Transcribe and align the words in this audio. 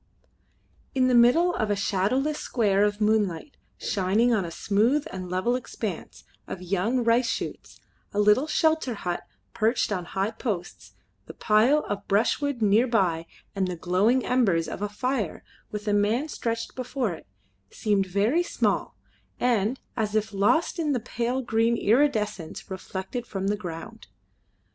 In 0.95 1.09
the 1.09 1.13
middle 1.13 1.53
of 1.53 1.69
a 1.69 1.75
shadowless 1.75 2.39
square 2.39 2.83
of 2.83 3.01
moonlight, 3.01 3.55
shining 3.77 4.33
on 4.33 4.43
a 4.43 4.49
smooth 4.49 5.05
and 5.13 5.29
level 5.29 5.55
expanse 5.55 6.23
of 6.47 6.59
young 6.63 7.03
rice 7.03 7.29
shoots, 7.29 7.79
a 8.11 8.19
little 8.19 8.47
shelter 8.47 8.95
hut 8.95 9.21
perched 9.53 9.91
on 9.91 10.05
high 10.05 10.31
posts, 10.31 10.93
the 11.27 11.35
pile 11.35 11.85
of 11.87 12.07
brushwood 12.07 12.63
near 12.63 12.87
by 12.87 13.27
and 13.55 13.67
the 13.67 13.75
glowing 13.75 14.25
embers 14.25 14.67
of 14.67 14.81
a 14.81 14.89
fire 14.89 15.43
with 15.69 15.87
a 15.87 15.93
man 15.93 16.27
stretched 16.27 16.75
before 16.75 17.13
it, 17.13 17.27
seemed 17.69 18.07
very 18.07 18.41
small 18.41 18.95
and 19.39 19.79
as 19.95 20.15
if 20.15 20.33
lost 20.33 20.79
in 20.79 20.93
the 20.93 20.99
pale 20.99 21.43
green 21.43 21.77
iridescence 21.77 22.71
reflected 22.71 23.27
from 23.27 23.49
the 23.49 23.55
ground. 23.55 24.07